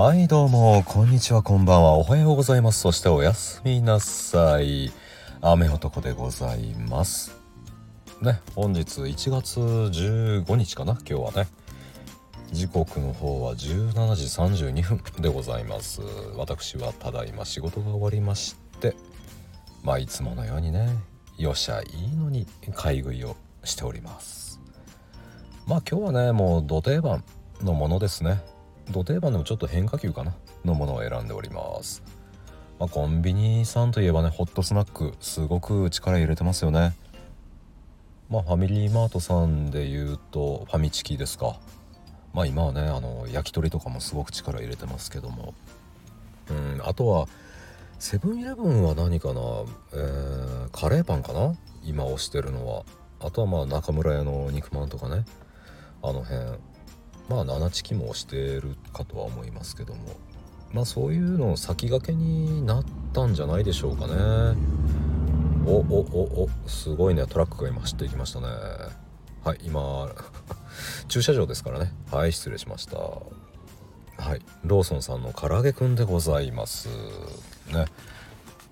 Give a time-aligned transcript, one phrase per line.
[0.00, 0.84] はいどうも。
[0.86, 1.42] こんにちは。
[1.42, 1.94] こんばんは。
[1.94, 2.78] おはようございます。
[2.78, 4.92] そしておやすみなさい。
[5.40, 7.36] 雨男でございます。
[8.22, 11.48] ね本日1月15日かな今日はね。
[12.52, 16.00] 時刻の方は17時32分でございます。
[16.36, 18.94] 私はただいま仕事が終わりまして
[19.82, 20.90] まあいつものようにね
[21.38, 23.34] よっしゃいいのに買い食いを
[23.64, 24.60] しております。
[25.66, 27.24] まあ今日はねもう土定番
[27.64, 28.40] のものですね。
[28.90, 30.34] 土定番でもちょっと変化球かな
[30.64, 32.02] のものを選んでおります、
[32.78, 36.94] まあ、コンビニさんといえばねホットスナックすごく力入れてますよね。
[38.30, 41.58] まあファミリーマートさんで言うとファミチキですか。
[42.34, 45.54] まあ今はねあの焼き鳥とかもすごく力入れてますけども。
[46.50, 47.26] うんあとは
[47.98, 49.40] セブンイレブンは何かな、
[49.92, 51.56] えー、カレーパンかな。
[51.84, 52.84] 今推してるのは。
[53.20, 55.24] あとはまあ中村屋の肉まんとかね。
[56.02, 56.58] あの辺。
[57.28, 60.00] まあ7チキもしてるかとは思いますけども。
[60.72, 64.14] まあそういうの先駆けになったんじゃないでしょうかね。
[65.66, 67.26] おおおおすごいね。
[67.26, 68.46] トラックが今走っていきましたね。
[69.44, 70.08] はい今
[71.08, 71.92] 駐車場ですからね。
[72.10, 72.96] はい失礼しました。
[72.98, 76.88] はいローソンさんの唐揚げくんでございます。
[77.72, 77.86] ね。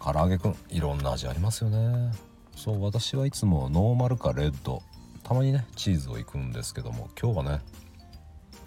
[0.00, 2.12] 唐揚げくんいろんな味ありますよね。
[2.56, 4.82] そう私はいつもノーマルかレッド。
[5.22, 7.60] たまにねチーズをいくんですけども今日はね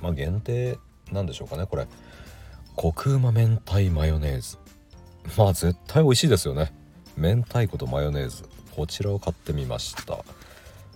[0.01, 0.77] まあ限定
[1.11, 1.87] なんでしょうかねこれ。
[2.75, 4.57] コクうま明太マヨネーズ。
[5.37, 6.73] まあ絶対美味しいですよね。
[7.17, 8.43] 明太子とマヨネーズ。
[8.75, 10.17] こちらを買ってみました。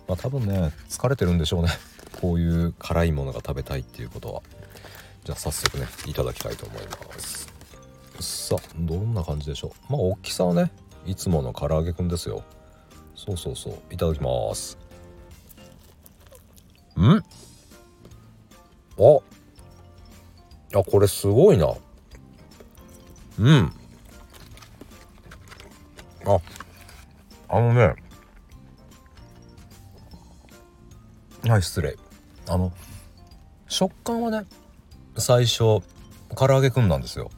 [0.06, 1.70] まあ多分ね疲れてるんでしょうね。
[2.20, 4.42] こういう辛いものが食べたいっていうことは。
[5.24, 7.52] じゃあ早速ねいただきたいと思います。
[8.20, 9.92] さあどんな感じでしょう。
[9.92, 10.70] まあ大きさはね
[11.06, 12.44] いつもの唐揚げくんですよ。
[13.14, 13.74] そうそうそう。
[13.90, 14.78] いただきます。
[16.98, 17.22] ん。
[18.98, 21.72] ああこれすごいな。
[23.38, 23.72] うん。
[26.26, 26.38] あ。
[27.48, 27.94] あのね。
[31.48, 31.96] はい失礼。
[32.48, 32.72] あの
[33.68, 34.46] 食感はね
[35.16, 35.58] 最初
[36.36, 37.30] 唐揚げくんなんですよ。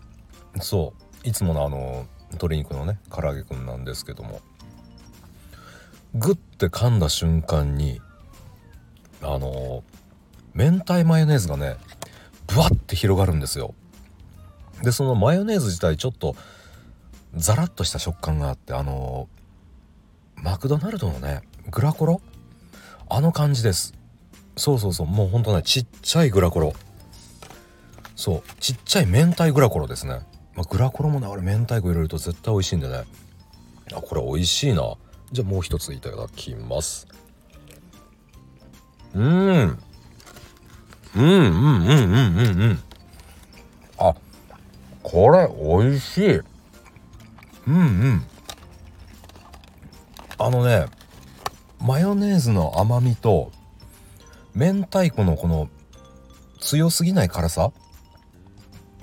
[0.61, 0.93] そ
[1.25, 1.29] う。
[1.29, 4.41] いつものあの鶏肉のね唐揚げくんなんですけども。
[6.15, 8.01] グッて噛んだ瞬間に
[9.21, 9.83] あの
[10.55, 11.77] 明太マヨネーズがね
[12.47, 13.75] ブワッて広がるんですよ。
[14.83, 16.37] でそのマヨネーズ自体ちょっと
[17.35, 19.29] ザラッとした食感があってあの
[20.37, 22.21] マクドナルドのねグラコロ？
[23.09, 23.95] あの感じです。
[24.57, 25.07] そうそうそう。
[25.07, 26.75] もうほんとねちっちゃいグラコロ。
[28.15, 28.43] そう。
[28.61, 30.21] ちっちゃい明太グラコロですね、
[30.55, 33.05] まあ、グラコロもねあれ明太子入れると絶対美味しいんでね。
[33.93, 34.95] あこれ美味しいな。
[35.33, 37.09] じゃあもう一ついただきます。
[39.15, 39.79] うん。
[41.17, 42.79] うんうんうんうんうんうん。
[43.99, 44.15] あ
[45.03, 46.41] これ美味しい。
[47.67, 48.27] うんうん。
[50.39, 50.87] あのね
[51.81, 53.53] マヨネーズの甘みと
[54.55, 55.69] 明太子のこの
[56.61, 57.73] 強すぎない辛さ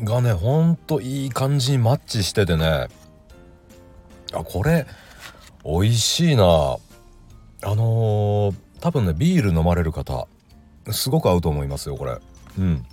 [0.04, 2.88] がねほんといい感じにマッチしててね。
[4.34, 4.88] あこれ
[5.64, 6.44] 美味しいな。
[7.64, 10.28] あのー、多分ねビール飲まれる方
[10.94, 12.18] すごく合うと思いますよこれ。
[12.60, 12.86] うん。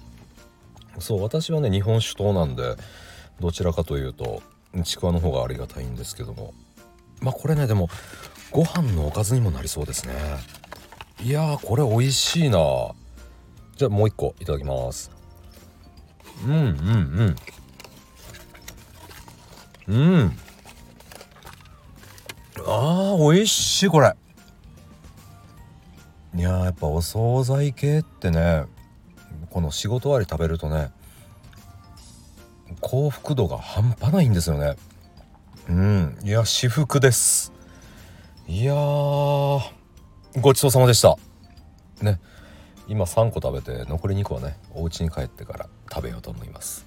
[0.99, 2.77] そう私はね日本酒党なんで
[3.41, 4.43] どちらかというと
[4.85, 6.55] ちくわの方がありがたいんですけども。
[7.21, 7.89] まあこれねでも
[8.51, 10.15] ご飯のおかずにもなりそうですね。
[11.21, 12.59] いやーこれ美味しいな。
[13.77, 15.11] じゃあもう一個いただきます。
[16.47, 17.37] うんうん
[19.89, 19.95] うん。
[19.95, 20.39] うん。
[22.67, 24.15] あー美味しいこれ。
[26.35, 28.65] いややっぱお惣菜系ってね
[29.51, 30.91] この仕事終わり食べるとね
[32.81, 34.77] 幸福度が半端ないんですよね。
[35.69, 36.19] うん。
[36.23, 37.53] いや至福です。
[38.47, 39.63] いやご
[40.55, 41.17] ちそうさまでした。
[42.03, 42.21] ね。
[42.87, 46.87] 今3個食べて残り2個はねお家に帰ってから食べようと思います。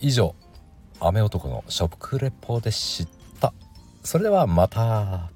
[0.00, 0.34] 以上
[1.00, 3.06] 雨男の食レポでし
[3.40, 3.52] た。
[4.02, 5.35] それではまた。